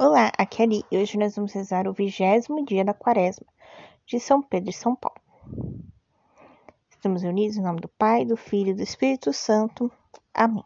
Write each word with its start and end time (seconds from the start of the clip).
Olá, 0.00 0.30
aqui 0.38 0.62
é 0.62 0.64
Ali 0.64 0.84
e 0.92 0.96
hoje 0.96 1.18
nós 1.18 1.34
vamos 1.34 1.52
rezar 1.52 1.88
o 1.88 1.92
vigésimo 1.92 2.64
dia 2.64 2.84
da 2.84 2.94
quaresma 2.94 3.44
de 4.06 4.20
São 4.20 4.40
Pedro 4.40 4.70
e 4.70 4.72
São 4.72 4.94
Paulo. 4.94 5.20
Estamos 6.88 7.22
reunidos 7.22 7.56
em 7.56 7.62
nome 7.62 7.80
do 7.80 7.88
Pai, 7.88 8.24
do 8.24 8.36
Filho 8.36 8.70
e 8.70 8.74
do 8.74 8.82
Espírito 8.82 9.32
Santo. 9.32 9.90
Amém. 10.32 10.62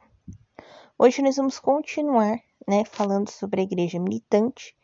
Hoje 0.99 1.23
nós 1.23 1.35
vamos 1.35 1.59
continuar, 1.59 2.39
né, 2.69 2.85
falando 2.85 3.31
sobre 3.31 3.63
a 3.63 3.65
igreja 3.65 3.99
militante 3.99 4.77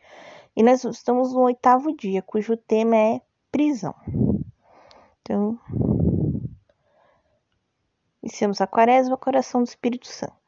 e 0.57 0.63
nós 0.63 0.83
estamos 0.83 1.35
no 1.35 1.41
oitavo 1.41 1.95
dia, 1.95 2.23
cujo 2.23 2.57
tema 2.57 2.97
é 2.97 3.21
prisão. 3.53 3.95
Então, 5.21 5.61
iniciamos 8.23 8.63
a 8.63 8.67
quaresma, 8.67 9.19
coração 9.19 9.63
do 9.63 9.69
Espírito 9.69 10.09
Santo. 10.09 10.48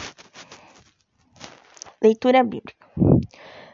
Leitura 2.03 2.43
bíblica. 2.43 2.87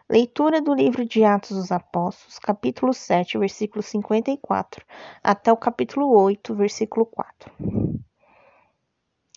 Leitura 0.09 0.61
do 0.61 0.73
livro 0.73 1.05
de 1.05 1.23
Atos 1.23 1.55
dos 1.55 1.71
Apóstolos, 1.71 2.37
capítulo 2.37 2.93
7, 2.93 3.37
versículo 3.37 3.81
54, 3.81 4.85
até 5.23 5.49
o 5.49 5.55
capítulo 5.55 6.09
8, 6.09 6.53
versículo 6.53 7.05
4. 7.05 7.49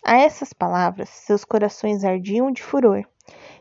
A 0.03 0.17
essas 0.17 0.51
palavras, 0.51 1.07
seus 1.07 1.45
corações 1.45 2.03
ardiam 2.03 2.51
de 2.51 2.61
furor, 2.61 3.05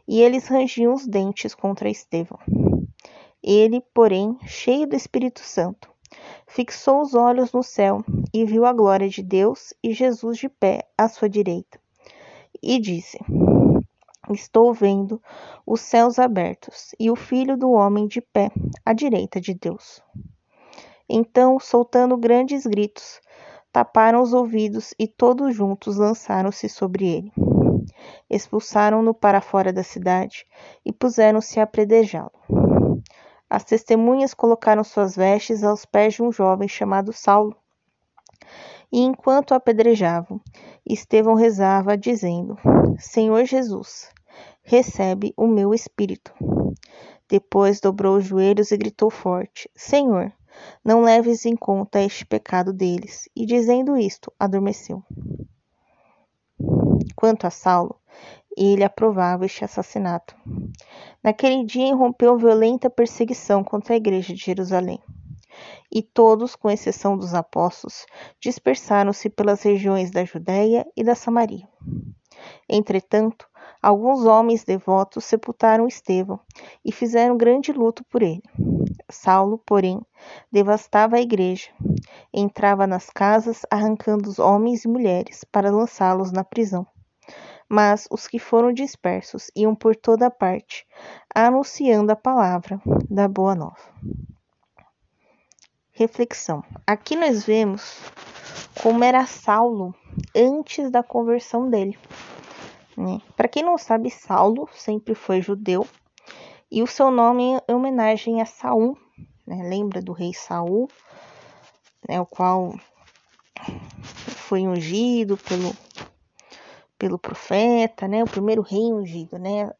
e 0.08 0.20
eles 0.20 0.48
rangiam 0.48 0.92
os 0.92 1.06
dentes 1.06 1.54
contra 1.54 1.88
Estevão. 1.88 2.40
Ele, 3.40 3.80
porém, 3.94 4.36
cheio 4.46 4.84
do 4.84 4.96
Espírito 4.96 5.42
Santo, 5.42 5.88
fixou 6.48 7.02
os 7.02 7.14
olhos 7.14 7.52
no 7.52 7.62
céu 7.62 8.02
e 8.34 8.44
viu 8.44 8.64
a 8.64 8.72
glória 8.72 9.08
de 9.08 9.22
Deus 9.22 9.72
e 9.80 9.92
Jesus 9.92 10.38
de 10.38 10.48
pé 10.48 10.88
à 10.98 11.08
sua 11.08 11.28
direita. 11.28 11.78
E 12.60 12.80
disse: 12.80 13.16
Estou 14.28 14.74
vendo 14.74 15.20
os 15.66 15.80
céus 15.80 16.18
abertos 16.18 16.94
e 17.00 17.10
o 17.10 17.16
Filho 17.16 17.56
do 17.56 17.70
Homem 17.70 18.06
de 18.06 18.20
pé 18.20 18.50
à 18.84 18.92
direita 18.92 19.40
de 19.40 19.54
Deus. 19.54 20.02
Então, 21.08 21.58
soltando 21.58 22.16
grandes 22.16 22.66
gritos, 22.66 23.20
taparam 23.72 24.22
os 24.22 24.32
ouvidos 24.32 24.94
e 24.98 25.08
todos 25.08 25.54
juntos 25.54 25.96
lançaram-se 25.96 26.68
sobre 26.68 27.06
ele. 27.06 27.32
Expulsaram-no 28.28 29.14
para 29.14 29.40
fora 29.40 29.72
da 29.72 29.82
cidade 29.82 30.46
e 30.84 30.92
puseram-se 30.92 31.58
a 31.58 31.66
predejá-lo. 31.66 32.30
As 33.48 33.64
testemunhas 33.64 34.32
colocaram 34.32 34.84
suas 34.84 35.16
vestes 35.16 35.64
aos 35.64 35.84
pés 35.84 36.14
de 36.14 36.22
um 36.22 36.30
jovem 36.30 36.68
chamado 36.68 37.12
Saulo. 37.12 37.56
E 38.92 39.00
enquanto 39.00 39.54
apedrejavam, 39.54 40.40
Estevão 40.84 41.34
rezava, 41.34 41.96
dizendo: 41.96 42.56
Senhor 42.98 43.44
Jesus, 43.44 44.10
recebe 44.62 45.32
o 45.36 45.46
meu 45.46 45.72
espírito. 45.72 46.32
Depois 47.28 47.80
dobrou 47.80 48.16
os 48.16 48.24
joelhos 48.24 48.72
e 48.72 48.76
gritou 48.76 49.10
forte: 49.10 49.70
Senhor, 49.76 50.32
não 50.84 51.02
leves 51.02 51.46
em 51.46 51.54
conta 51.54 52.02
este 52.02 52.26
pecado 52.26 52.72
deles. 52.72 53.28
E 53.36 53.46
dizendo 53.46 53.96
isto, 53.96 54.32
adormeceu. 54.38 55.02
Quanto 57.14 57.46
a 57.46 57.50
Saulo, 57.50 57.96
ele 58.56 58.82
aprovava 58.82 59.46
este 59.46 59.64
assassinato. 59.64 60.34
Naquele 61.22 61.64
dia 61.64 61.88
irrompeu 61.88 62.36
violenta 62.36 62.90
perseguição 62.90 63.62
contra 63.62 63.94
a 63.94 63.96
igreja 63.96 64.34
de 64.34 64.40
Jerusalém. 64.44 65.00
E 65.90 66.02
todos, 66.02 66.56
com 66.56 66.70
exceção 66.70 67.16
dos 67.16 67.34
apóstolos, 67.34 68.06
dispersaram-se 68.40 69.28
pelas 69.28 69.62
regiões 69.62 70.10
da 70.10 70.24
Judéia 70.24 70.86
e 70.96 71.02
da 71.02 71.14
Samaria. 71.14 71.68
Entretanto, 72.68 73.50
Alguns 73.82 74.26
homens 74.26 74.62
devotos 74.62 75.24
sepultaram 75.24 75.88
Estevão 75.88 76.38
e 76.84 76.92
fizeram 76.92 77.34
grande 77.34 77.72
luto 77.72 78.04
por 78.04 78.22
ele. 78.22 78.42
Saulo, 79.10 79.56
porém, 79.64 79.98
devastava 80.52 81.16
a 81.16 81.20
igreja, 81.20 81.70
entrava 82.30 82.86
nas 82.86 83.08
casas 83.08 83.62
arrancando 83.70 84.28
os 84.28 84.38
homens 84.38 84.84
e 84.84 84.88
mulheres 84.88 85.44
para 85.50 85.70
lançá-los 85.70 86.30
na 86.30 86.44
prisão. 86.44 86.86
Mas 87.66 88.06
os 88.10 88.28
que 88.28 88.38
foram 88.38 88.70
dispersos 88.70 89.50
iam 89.56 89.74
por 89.74 89.96
toda 89.96 90.30
parte, 90.30 90.86
anunciando 91.34 92.12
a 92.12 92.16
palavra 92.16 92.78
da 93.08 93.26
boa 93.26 93.54
nova. 93.54 93.80
Reflexão. 96.00 96.64
Aqui 96.86 97.14
nós 97.14 97.44
vemos 97.44 98.00
como 98.82 99.04
era 99.04 99.26
Saulo 99.26 99.94
antes 100.34 100.90
da 100.90 101.02
conversão 101.02 101.68
dele. 101.68 101.98
Né? 102.96 103.20
Para 103.36 103.46
quem 103.46 103.62
não 103.62 103.76
sabe, 103.76 104.08
Saulo 104.08 104.66
sempre 104.72 105.14
foi 105.14 105.42
judeu 105.42 105.86
e 106.70 106.82
o 106.82 106.86
seu 106.86 107.10
nome 107.10 107.60
é 107.68 107.74
homenagem 107.74 108.40
a 108.40 108.46
Saul, 108.46 108.96
né? 109.46 109.62
lembra 109.68 110.00
do 110.00 110.12
rei 110.12 110.32
Saul, 110.32 110.88
né? 112.08 112.18
o 112.18 112.24
qual 112.24 112.74
foi 114.08 114.66
ungido 114.66 115.36
pelo, 115.36 115.76
pelo 116.98 117.18
profeta, 117.18 118.08
né? 118.08 118.24
o 118.24 118.26
primeiro 118.26 118.62
rei 118.62 118.90
ungido. 118.90 119.38
Né? 119.38 119.70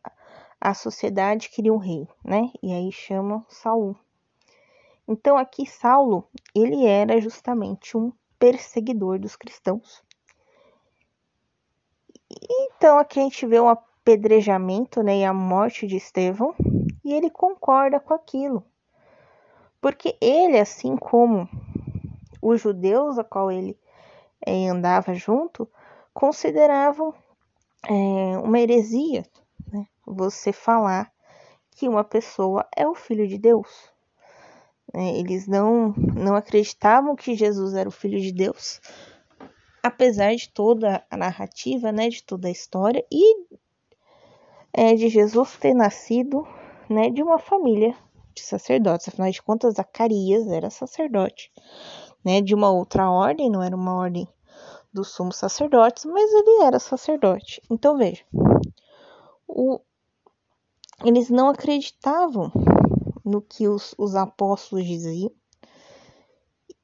A 0.60 0.75
sociedade 0.75 1.48
queria 1.48 1.72
um 1.72 1.78
rei, 1.78 2.06
né? 2.22 2.50
e 2.62 2.75
aí 2.75 2.92
chama 2.92 3.42
Saul. 3.48 3.97
Então 5.06 5.36
aqui 5.36 5.66
Saulo, 5.66 6.28
ele 6.54 6.86
era 6.86 7.20
justamente 7.20 7.96
um 7.96 8.12
perseguidor 8.38 9.18
dos 9.18 9.36
cristãos. 9.36 10.02
Então 12.48 12.98
aqui 12.98 13.20
a 13.20 13.22
gente 13.24 13.46
vê 13.46 13.60
um 13.60 13.68
apedrejamento 13.68 15.02
né, 15.02 15.18
e 15.18 15.24
a 15.24 15.32
morte 15.32 15.86
de 15.86 15.96
Estevão, 15.96 16.54
e 17.04 17.12
ele 17.12 17.28
concorda 17.28 17.98
com 17.98 18.14
aquilo. 18.14 18.64
Porque 19.80 20.16
ele, 20.20 20.58
assim 20.58 20.96
como 20.96 21.48
os 22.40 22.60
judeus 22.60 23.18
a 23.18 23.24
qual 23.24 23.50
ele 23.50 23.78
é, 24.44 24.68
andava 24.68 25.14
junto, 25.14 25.68
consideravam 26.14 27.14
é, 27.88 28.38
uma 28.38 28.58
heresia 28.58 29.24
né, 29.72 29.86
você 30.06 30.52
falar 30.52 31.12
que 31.72 31.88
uma 31.88 32.04
pessoa 32.04 32.66
é 32.76 32.86
o 32.86 32.94
filho 32.94 33.26
de 33.26 33.38
Deus. 33.38 33.89
É, 34.92 35.18
eles 35.18 35.46
não, 35.46 35.94
não 35.96 36.34
acreditavam 36.34 37.14
que 37.14 37.34
Jesus 37.34 37.74
era 37.74 37.88
o 37.88 37.92
filho 37.92 38.20
de 38.20 38.32
Deus, 38.32 38.80
apesar 39.82 40.34
de 40.34 40.48
toda 40.48 41.04
a 41.10 41.16
narrativa, 41.16 41.92
né, 41.92 42.08
de 42.08 42.22
toda 42.22 42.48
a 42.48 42.50
história 42.50 43.04
e 43.10 43.46
é, 44.72 44.94
de 44.94 45.08
Jesus 45.08 45.56
ter 45.56 45.74
nascido, 45.74 46.46
né, 46.88 47.08
de 47.10 47.22
uma 47.22 47.38
família 47.38 47.94
de 48.34 48.42
sacerdotes. 48.42 49.08
Afinal 49.08 49.30
de 49.30 49.42
contas, 49.42 49.74
Zacarias 49.74 50.48
era 50.48 50.70
sacerdote, 50.70 51.52
né, 52.24 52.40
de 52.40 52.54
uma 52.54 52.70
outra 52.70 53.10
ordem, 53.10 53.50
não 53.50 53.62
era 53.62 53.76
uma 53.76 53.94
ordem 53.94 54.28
dos 54.92 55.08
sumos 55.08 55.36
sacerdotes, 55.36 56.04
mas 56.04 56.32
ele 56.32 56.64
era 56.64 56.80
sacerdote. 56.80 57.62
Então 57.70 57.96
veja, 57.96 58.24
o, 59.46 59.80
eles 61.04 61.30
não 61.30 61.48
acreditavam 61.48 62.50
no 63.30 63.41
que 63.41 63.68
os, 63.68 63.94
os 63.97 64.15
apóstolos 64.15 64.84
diziam 64.84 65.32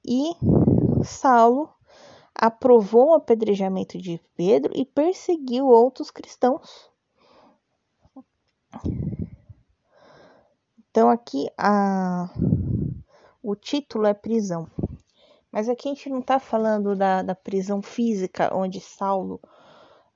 e 0.06 0.37
Saulo 1.04 1.69
aprovou 2.32 3.08
o 3.08 3.14
apedrejamento 3.14 3.98
de 3.98 4.20
Pedro 4.37 4.72
e 4.75 4.84
perseguiu 4.84 5.66
outros 5.66 6.12
cristãos. 6.12 6.88
Então 10.90 11.10
aqui 11.10 11.50
a, 11.58 12.31
o 13.43 13.56
título 13.56 14.06
é 14.06 14.14
prisão. 14.14 14.69
Mas 15.50 15.69
aqui 15.69 15.88
a 15.88 15.94
gente 15.94 16.08
não 16.08 16.20
está 16.20 16.38
falando 16.38 16.94
da, 16.94 17.22
da, 17.22 17.34
prisão 17.34 17.82
física 17.82 18.54
onde 18.54 18.78
Saulo 18.81 19.40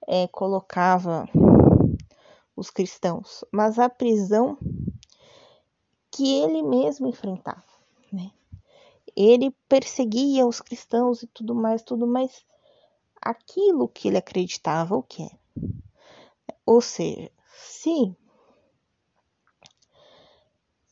é, 0.07 0.29
colocava 0.29 1.27
os 2.55 2.71
cristãos, 2.71 3.43
mas 3.51 3.79
a 3.79 3.89
prisão 3.89 4.59
que 6.11 6.41
ele 6.41 6.63
mesmo 6.63 7.07
enfrentava, 7.07 7.63
né? 8.13 8.31
ele 9.17 9.51
perseguia 9.69 10.47
os 10.47 10.61
cristãos 10.61 11.23
e 11.23 11.27
tudo 11.27 11.55
mais, 11.55 11.83
tudo 11.83 12.07
mais. 12.07 12.45
Aquilo 13.21 13.89
que 13.89 14.09
ele 14.09 14.17
acreditava, 14.17 14.97
o 14.97 15.03
que 15.03 15.23
é? 15.23 15.31
Ou 16.65 16.81
seja, 16.81 17.31
se 17.55 18.17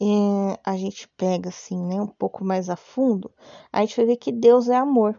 é, 0.00 0.60
a 0.64 0.76
gente 0.76 1.08
pega 1.16 1.48
assim, 1.48 1.82
né, 1.86 2.00
um 2.00 2.06
pouco 2.06 2.44
mais 2.44 2.68
a 2.68 2.76
fundo, 2.76 3.30
a 3.72 3.80
gente 3.80 3.96
vai 3.96 4.06
ver 4.06 4.16
que 4.16 4.30
Deus 4.30 4.68
é 4.68 4.76
amor. 4.76 5.18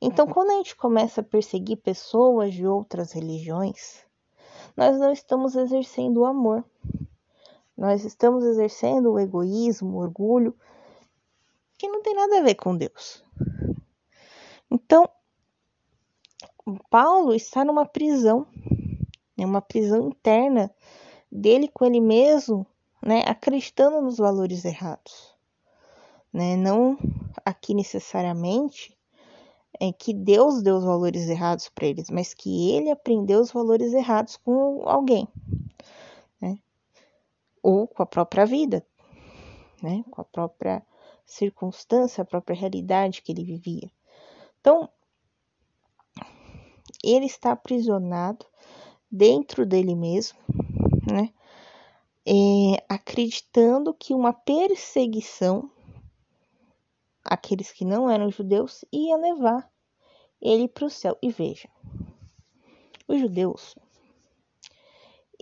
Então, 0.00 0.26
quando 0.26 0.50
a 0.50 0.56
gente 0.56 0.76
começa 0.76 1.20
a 1.20 1.24
perseguir 1.24 1.76
pessoas 1.76 2.52
de 2.52 2.66
outras 2.66 3.12
religiões, 3.12 4.04
nós 4.76 4.98
não 4.98 5.12
estamos 5.12 5.54
exercendo 5.54 6.18
o 6.18 6.26
amor. 6.26 6.64
Nós 7.82 8.04
estamos 8.04 8.44
exercendo 8.44 9.10
o 9.10 9.18
egoísmo, 9.18 9.96
o 9.96 10.00
orgulho, 10.02 10.54
que 11.76 11.88
não 11.88 12.00
tem 12.00 12.14
nada 12.14 12.38
a 12.38 12.42
ver 12.44 12.54
com 12.54 12.76
Deus. 12.76 13.24
Então, 14.70 15.04
Paulo 16.88 17.34
está 17.34 17.64
numa 17.64 17.84
prisão, 17.84 18.46
né, 19.36 19.44
uma 19.44 19.60
prisão 19.60 20.06
interna 20.06 20.72
dele 21.28 21.66
com 21.66 21.84
ele 21.84 22.00
mesmo, 22.00 22.64
né, 23.04 23.24
acreditando 23.26 24.00
nos 24.00 24.16
valores 24.16 24.64
errados. 24.64 25.34
Né? 26.32 26.54
Não 26.54 26.96
aqui 27.44 27.74
necessariamente 27.74 28.96
é 29.80 29.92
que 29.92 30.14
Deus 30.14 30.62
deu 30.62 30.76
os 30.76 30.84
valores 30.84 31.28
errados 31.28 31.68
para 31.68 31.88
eles, 31.88 32.10
mas 32.10 32.32
que 32.32 32.70
ele 32.70 32.92
aprendeu 32.92 33.40
os 33.40 33.50
valores 33.50 33.92
errados 33.92 34.36
com 34.36 34.88
alguém? 34.88 35.26
Ou 37.62 37.86
com 37.86 38.02
a 38.02 38.06
própria 38.06 38.44
vida, 38.44 38.84
né? 39.82 40.04
Com 40.10 40.20
a 40.20 40.24
própria 40.24 40.84
circunstância, 41.24 42.22
a 42.22 42.26
própria 42.26 42.56
realidade 42.56 43.22
que 43.22 43.32
ele 43.32 43.44
vivia. 43.44 43.90
Então, 44.60 44.88
ele 47.02 47.26
está 47.26 47.52
aprisionado 47.52 48.46
dentro 49.10 49.64
dele 49.64 49.94
mesmo, 49.94 50.38
né? 51.10 51.32
É, 52.24 52.84
acreditando 52.88 53.92
que 53.92 54.14
uma 54.14 54.32
perseguição 54.32 55.70
aqueles 57.24 57.72
que 57.72 57.84
não 57.84 58.10
eram 58.10 58.30
judeus 58.30 58.84
ia 58.92 59.16
levar 59.16 59.70
ele 60.40 60.68
para 60.68 60.86
o 60.86 60.90
céu. 60.90 61.16
E 61.22 61.30
veja, 61.30 61.68
os 63.06 63.20
judeus, 63.20 63.76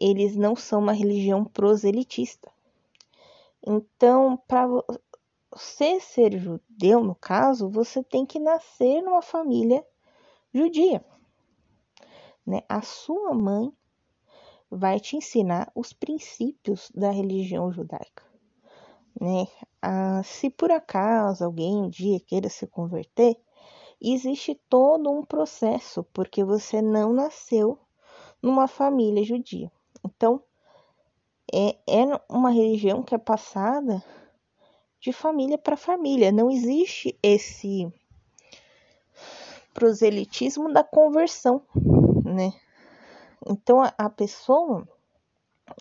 eles 0.00 0.35
não 0.35 0.56
são 0.56 0.81
uma 0.81 0.93
religião 0.93 1.44
proselitista. 1.44 2.50
Então, 3.64 4.38
para 4.49 4.67
você 5.52 6.00
ser 6.00 6.38
judeu, 6.38 7.05
no 7.05 7.14
caso, 7.14 7.69
você 7.69 8.02
tem 8.02 8.25
que 8.25 8.38
nascer 8.38 9.02
numa 9.02 9.20
família 9.20 9.85
judia. 10.55 11.05
Né? 12.47 12.62
A 12.69 12.81
sua 12.81 13.35
mãe 13.35 13.70
vai 14.70 14.99
te 14.99 15.17
ensinar 15.17 15.70
os 15.75 15.93
princípios 15.93 16.91
da 16.94 17.11
religião 17.11 17.70
judaica. 17.70 18.25
Né? 19.20 19.47
Ah, 19.82 20.23
se 20.25 20.49
por 20.49 20.70
acaso 20.70 21.44
alguém 21.44 21.76
um 21.76 21.88
dia 21.88 22.19
queira 22.20 22.49
se 22.49 22.67
converter, 22.67 23.37
existe 24.00 24.55
todo 24.69 25.11
um 25.11 25.25
processo, 25.25 26.02
porque 26.05 26.43
você 26.43 26.81
não 26.81 27.12
nasceu 27.12 27.79
numa 28.41 28.67
família 28.67 29.23
judia. 29.23 29.70
Então, 30.05 30.43
é, 31.52 31.76
é 31.87 32.20
uma 32.29 32.50
religião 32.50 33.02
que 33.02 33.14
é 33.14 33.19
passada 33.19 34.02
de 35.00 35.12
família 35.12 35.58
para 35.58 35.76
família. 35.76 36.31
Não 36.31 36.50
existe 36.50 37.19
esse 37.23 37.93
proselitismo 39.73 40.73
da 40.73 40.85
conversão, 40.85 41.62
né? 42.25 42.52
Então 43.47 43.82
a, 43.82 43.93
a 43.97 44.11
pessoa, 44.11 44.87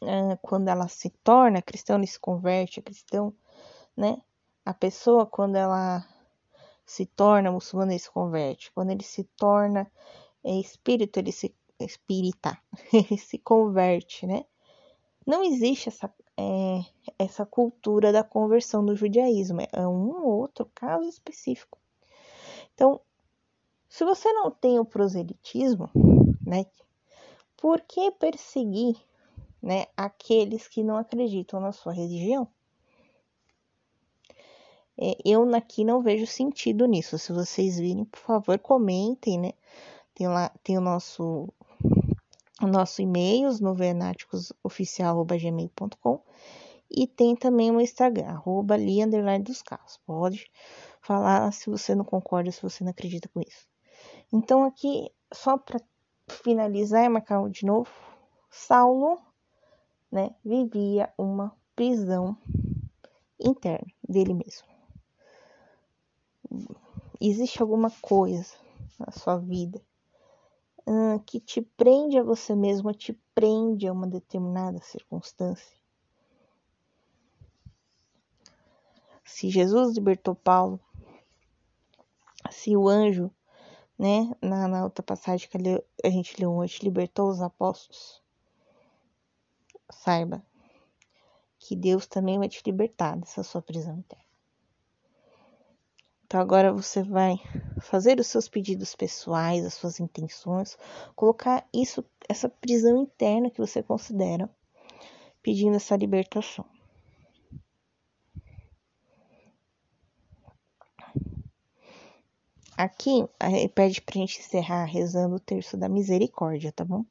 é, 0.02 0.38
quando 0.42 0.70
ela 0.70 0.88
se 0.88 1.10
torna 1.24 1.62
cristã, 1.62 1.96
ela 1.96 2.06
se 2.06 2.20
converte 2.20 2.80
a 2.80 2.84
cristão, 2.84 3.34
né? 3.96 4.22
A 4.66 4.74
pessoa, 4.74 5.26
quando 5.26 5.56
ela 5.56 6.06
se 6.86 7.06
torna 7.06 7.52
muçulmano, 7.52 7.92
ele 7.92 8.00
se 8.00 8.10
converte. 8.10 8.72
Quando 8.72 8.92
ele 8.92 9.04
se 9.04 9.24
torna 9.36 9.92
é, 10.44 10.52
espírito, 10.54 11.18
ele 11.18 11.32
se 11.32 11.54
espírita, 11.80 12.58
se 13.18 13.38
converte, 13.38 14.26
né? 14.26 14.46
Não 15.26 15.44
existe 15.44 15.90
essa, 15.90 16.14
é, 16.38 16.80
essa 17.18 17.46
cultura 17.46 18.12
da 18.12 18.24
conversão 18.24 18.86
do 18.86 18.96
judaísmo, 18.96 19.62
é 19.72 19.88
um 19.88 20.10
ou 20.10 20.40
outro 20.40 20.70
caso 20.74 21.08
específico. 21.08 21.78
Então, 22.74 23.00
se 23.88 24.06
você 24.06 24.32
não 24.34 24.52
tem 24.52 24.80
o 24.80 24.86
proselitismo, 24.86 25.90
né? 26.46 26.66
Por 27.58 27.82
que 27.82 28.10
perseguir, 28.12 28.96
né, 29.62 29.86
aqueles 29.98 30.68
que 30.68 30.82
não 30.82 30.96
acreditam 30.96 31.60
na 31.60 31.74
sua 31.74 31.92
religião? 31.92 32.48
É, 34.98 35.18
eu 35.26 35.44
aqui 35.56 35.84
não 35.84 36.02
vejo 36.02 36.28
sentido 36.28 36.86
nisso. 36.86 37.18
Se 37.18 37.32
vocês 37.32 37.80
virem, 37.80 38.06
por 38.06 38.20
favor, 38.20 38.60
comentem, 38.60 39.40
né? 39.40 39.54
Tem 40.14 40.28
lá, 40.28 40.50
tem 40.64 40.78
o 40.78 40.82
nosso 40.82 41.54
o 42.62 42.68
nosso 42.68 43.02
e-mail, 43.02 43.50
novenáticosoficial.gmail.com 43.60 46.22
e 46.90 47.06
tem 47.06 47.36
também 47.36 47.70
o 47.72 47.80
Instagram, 47.80 48.28
arroba 48.28 48.76
li, 48.76 49.00
dos 49.44 49.62
carros. 49.62 50.00
Pode 50.06 50.50
falar 51.02 51.52
se 51.54 51.70
você 51.70 51.94
não 51.94 52.04
concorda, 52.04 52.52
se 52.52 52.62
você 52.62 52.84
não 52.84 52.92
acredita 52.92 53.30
com 53.30 53.42
isso. 53.42 53.68
Então 54.34 54.64
aqui, 54.64 55.12
só 55.32 55.58
para 55.58 55.80
finalizar 56.28 57.06
e 57.06 57.10
marcar 57.10 57.48
de 57.50 57.66
novo, 57.66 57.90
Saulo, 58.50 59.20
né, 60.12 60.34
vivia 60.44 61.14
uma 61.18 61.56
prisão 61.76 62.36
interna 63.40 63.88
dele 64.08 64.34
mesmo. 64.34 64.68
Existe 67.22 67.62
alguma 67.62 67.92
coisa 68.02 68.56
na 68.98 69.12
sua 69.12 69.38
vida 69.38 69.80
hum, 70.90 71.20
que 71.20 71.40
te 71.40 71.62
prende 71.62 72.18
a 72.18 72.24
você 72.24 72.56
mesmo, 72.56 72.94
te 72.94 73.14
prende 73.36 73.88
a 73.88 73.94
uma 73.94 74.08
determinada 74.08 74.80
circunstância? 74.82 75.78
Se 79.24 79.50
Jesus 79.50 79.96
libertou 79.96 80.34
Paulo, 80.36 80.80
se 82.50 82.76
o 82.76 82.90
anjo 82.90 83.32
né? 84.00 84.34
Na, 84.42 84.66
na 84.70 84.84
outra 84.86 85.04
passagem 85.04 85.50
que 85.50 85.58
a 86.06 86.10
gente 86.10 86.40
leu 86.40 86.54
hoje, 86.54 86.80
libertou 86.82 87.30
os 87.30 87.42
apóstolos. 87.42 88.24
Saiba 89.92 90.42
que 91.58 91.76
Deus 91.76 92.08
também 92.08 92.40
vai 92.40 92.48
te 92.48 92.62
libertar 92.66 93.18
dessa 93.18 93.44
sua 93.44 93.62
prisão 93.62 93.98
interna. 93.98 94.24
Então 96.26 96.40
agora 96.40 96.72
você 96.72 97.04
vai 97.04 97.36
fazer 97.90 98.20
os 98.20 98.28
seus 98.28 98.48
pedidos 98.48 98.96
pessoais, 98.96 99.66
as 99.66 99.74
suas 99.74 100.00
intenções, 100.00 100.78
colocar 101.16 101.68
isso, 101.74 102.06
essa 102.28 102.48
prisão 102.48 103.02
interna 103.02 103.50
que 103.50 103.58
você 103.58 103.82
considera, 103.82 104.48
pedindo 105.42 105.76
essa 105.76 105.96
libertação. 105.96 106.66
Aqui 112.78 113.28
pede 113.74 114.02
pra 114.02 114.16
gente 114.16 114.40
encerrar 114.40 114.86
rezando 114.86 115.36
o 115.36 115.40
terço 115.40 115.76
da 115.76 115.90
misericórdia, 115.90 116.72
tá 116.72 116.86
bom? 116.86 117.04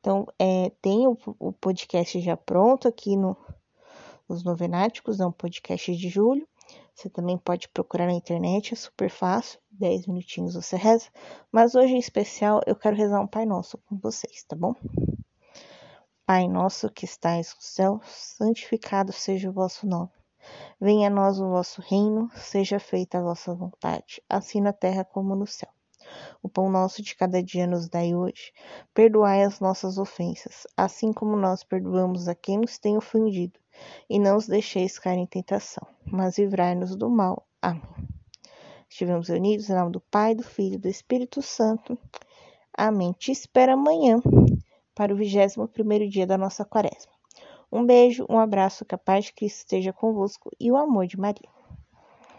Então, 0.00 0.26
é, 0.38 0.70
tem 0.82 1.06
o, 1.06 1.16
o, 1.38 1.52
podcast 1.52 2.18
já 2.20 2.36
pronto 2.36 2.88
aqui 2.88 3.14
no, 3.14 3.36
nos 4.28 4.42
Novenáticos, 4.42 5.20
é 5.20 5.26
um 5.26 5.30
podcast 5.30 5.94
de 5.94 6.08
julho. 6.08 6.48
Você 6.94 7.10
também 7.10 7.36
pode 7.36 7.68
procurar 7.68 8.06
na 8.06 8.12
internet, 8.12 8.72
é 8.72 8.76
super 8.76 9.10
fácil, 9.10 9.58
10 9.70 10.06
minutinhos 10.06 10.54
você 10.54 10.76
reza. 10.76 11.08
Mas 11.50 11.74
hoje 11.74 11.94
em 11.94 11.98
especial 11.98 12.60
eu 12.66 12.76
quero 12.76 12.96
rezar 12.96 13.20
um 13.20 13.26
Pai 13.26 13.44
Nosso 13.44 13.76
com 13.78 13.98
vocês, 13.98 14.44
tá 14.44 14.54
bom? 14.54 14.74
Pai 16.26 16.48
nosso 16.48 16.88
que 16.88 17.04
estais 17.04 17.54
no 17.54 17.60
céu, 17.60 18.00
santificado 18.04 19.12
seja 19.12 19.50
o 19.50 19.52
vosso 19.52 19.86
nome. 19.86 20.10
Venha 20.80 21.08
a 21.08 21.10
nós 21.10 21.38
o 21.38 21.50
vosso 21.50 21.82
reino, 21.82 22.30
seja 22.34 22.78
feita 22.78 23.18
a 23.18 23.22
vossa 23.22 23.54
vontade, 23.54 24.22
assim 24.28 24.60
na 24.60 24.72
terra 24.72 25.04
como 25.04 25.34
no 25.34 25.46
céu. 25.46 25.73
O 26.42 26.48
pão 26.48 26.70
nosso 26.70 27.02
de 27.02 27.14
cada 27.14 27.42
dia 27.42 27.66
nos 27.66 27.88
dai 27.88 28.14
hoje. 28.14 28.52
Perdoai 28.92 29.42
as 29.42 29.60
nossas 29.60 29.98
ofensas, 29.98 30.66
assim 30.76 31.12
como 31.12 31.36
nós 31.36 31.64
perdoamos 31.64 32.28
a 32.28 32.34
quem 32.34 32.58
nos 32.58 32.78
tem 32.78 32.96
ofendido. 32.96 33.58
E 34.08 34.18
não 34.18 34.36
os 34.36 34.46
deixeis 34.46 34.98
cair 34.98 35.18
em 35.18 35.26
tentação, 35.26 35.86
mas 36.04 36.38
livrai-nos 36.38 36.94
do 36.96 37.10
mal. 37.10 37.46
Amém. 37.60 37.82
Estivemos 38.88 39.28
unidos 39.28 39.68
em 39.68 39.74
nome 39.74 39.92
do 39.92 40.00
Pai, 40.00 40.34
do 40.34 40.42
Filho 40.42 40.74
e 40.74 40.78
do 40.78 40.88
Espírito 40.88 41.42
Santo. 41.42 41.98
Amém. 42.76 43.12
Te 43.12 43.32
espero 43.32 43.72
amanhã 43.72 44.20
para 44.94 45.12
o 45.12 45.16
vigésimo 45.16 45.66
primeiro 45.66 46.08
dia 46.08 46.26
da 46.26 46.38
nossa 46.38 46.64
quaresma. 46.64 47.12
Um 47.70 47.84
beijo, 47.84 48.24
um 48.28 48.38
abraço, 48.38 48.84
que 48.84 48.94
a 48.94 48.98
paz 48.98 49.24
de 49.24 49.32
Cristo 49.32 49.58
esteja 49.58 49.92
convosco 49.92 50.50
e 50.60 50.70
o 50.70 50.76
amor 50.76 51.06
de 51.06 51.18
Maria. 51.18 51.53